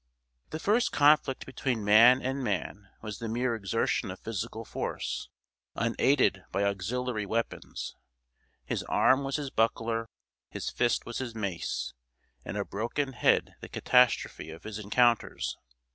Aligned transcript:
The 0.49 0.57
first 0.57 0.91
conflict 0.91 1.45
between 1.45 1.83
man 1.83 2.23
and 2.23 2.43
man 2.43 2.89
was 3.03 3.19
the 3.19 3.27
mere 3.29 3.53
exertion 3.53 4.09
of 4.09 4.19
physical 4.19 4.65
force, 4.65 5.29
unaided 5.75 6.43
by 6.51 6.63
auxiliary 6.63 7.27
weapons 7.27 7.95
his 8.65 8.81
arm 8.85 9.23
was 9.23 9.35
his 9.35 9.51
buckler, 9.51 10.07
his 10.49 10.71
fist 10.71 11.05
was 11.05 11.19
his 11.19 11.35
mace, 11.35 11.93
and 12.43 12.57
a 12.57 12.65
broken 12.65 13.13
head 13.13 13.53
the 13.61 13.69
catastrophe 13.69 14.49
of 14.49 14.63
his 14.63 14.79
encounters. 14.79 15.55